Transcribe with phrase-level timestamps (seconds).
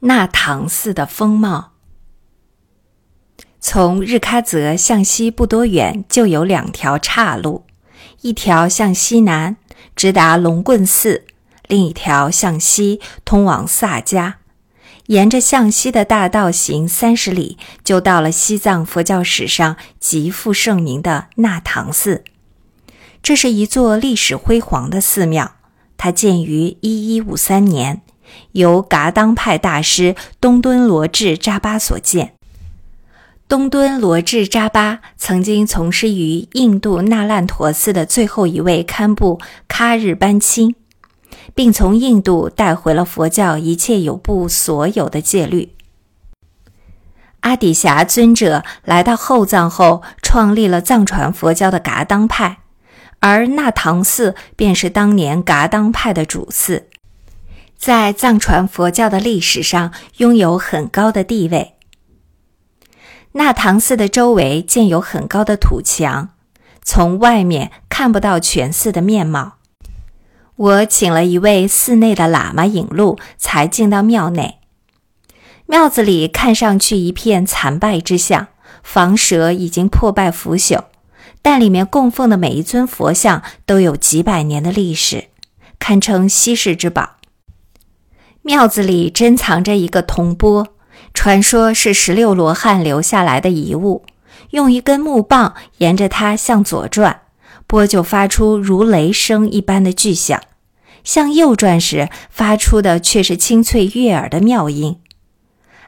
[0.00, 1.72] 纳唐寺的风貌。
[3.60, 7.64] 从日喀则向西不多远，就有两条岔路，
[8.22, 9.56] 一条向西南
[9.94, 11.24] 直达龙棍寺，
[11.68, 14.34] 另一条向西通往萨迦。
[15.06, 22.24] 沿着向西的大道行三十里，就到了西藏佛教史上极负盛名的纳唐寺。
[23.20, 25.56] 这是一座历史辉煌的寺庙，
[25.98, 28.02] 它建于一一五三年。
[28.52, 32.34] 由噶当派大师东敦罗智扎巴所建。
[33.48, 40.76] 东敦罗智扎巴曾经从师于印度那烂陀寺的最后一位堪布喀日班钦，
[41.52, 45.72] 并从印度带回了佛教一切有部所有的戒律。
[47.40, 52.58] 阿底峡尊者来到后藏后，创立了藏传佛教的噶当派，
[53.18, 56.89] 而那唐寺便是当年噶当派的主寺。
[57.80, 61.76] 在藏传佛教的历史上拥有很高的地位。
[63.32, 66.28] 那唐寺的周围建有很高的土墙，
[66.82, 69.54] 从外面看不到全寺的面貌。
[70.56, 74.58] 我请了一位寺内的喇嘛引路，才进到庙内。
[75.64, 78.48] 庙子里看上去一片残败之象，
[78.82, 80.84] 房舍已经破败腐朽，
[81.40, 85.28] 但里面供奉的每一尊佛像都有几百年的历史，
[85.78, 87.19] 堪称稀世之宝。
[88.42, 90.68] 庙子里珍藏着一个铜钵，
[91.12, 94.04] 传说是十六罗汉留下来的遗物。
[94.50, 97.20] 用一根木棒沿着它向左转，
[97.66, 100.40] 钵就发出如雷声一般的巨响；
[101.04, 104.96] 向右转时，发出的却是清脆悦耳的妙音。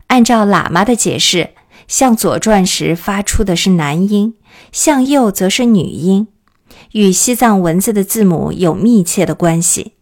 [0.09, 1.51] 按照喇嘛的解释，
[1.89, 4.35] 向左转时发出的是男音，
[4.71, 6.29] 向右则是女音，
[6.93, 9.95] 与西藏文字的字母有密切的关系。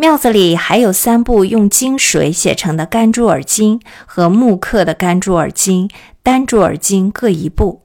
[0.00, 5.86] 庙子里还有三部用金水写成的《甘珠尔经》和木刻的《甘珠尔经》
[6.22, 7.82] 《丹珠尔经》各一部，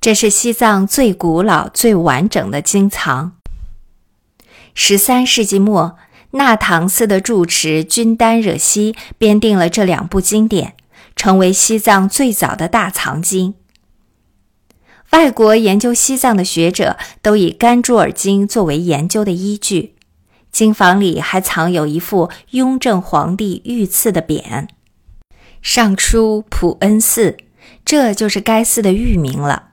[0.00, 3.32] 这是西藏最古老、最完整的经藏。
[4.72, 5.96] 十三世纪末，
[6.30, 10.74] 那唐寺的住持均丹惹西编定了这两部经典，
[11.16, 13.54] 成为西藏最早的大藏经。
[15.10, 19.95] 外国研究西藏的学者都以《甘珠尔经》作为研究的依据。
[20.56, 24.66] 经房里还藏有一副雍正皇帝御赐的匾，
[25.60, 27.36] 上书“普恩寺”，
[27.84, 29.64] 这就是该寺的域名了。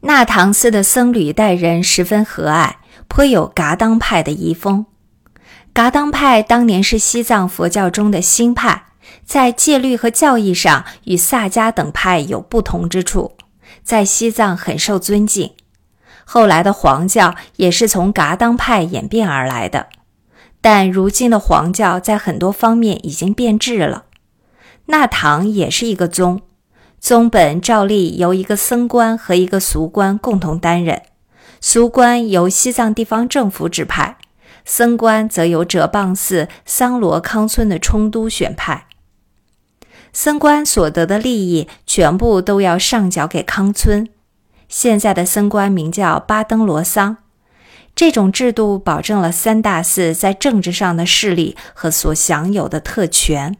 [0.00, 2.74] 那唐寺的僧侣待人十分和蔼，
[3.08, 4.84] 颇有噶当派的遗风。
[5.72, 8.88] 噶当派当年是西藏佛教中的新派，
[9.24, 13.32] 在戒律和教义上与萨迦等派有不同之处，
[13.82, 15.54] 在西藏很受尊敬。
[16.32, 19.88] 后来的黄教也是从噶当派演变而来的，
[20.60, 24.04] 但如今的黄教在很多方面已经变质了。
[24.86, 26.42] 那唐也是一个宗，
[27.00, 31.02] 宗本照例由一个僧官和一个俗官共同担任，
[31.60, 34.16] 俗官由西藏地方政府指派，
[34.64, 38.86] 僧官则由哲蚌寺桑罗康村的冲都选派。
[40.12, 44.08] 僧官所得的利益全部都要上缴给康村。
[44.70, 47.16] 现在的僧官名叫巴登罗桑，
[47.94, 53.58] 这种制度保证了三大寺在政治上的势力和所享有的特权。